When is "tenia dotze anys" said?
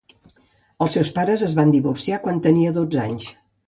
2.51-3.35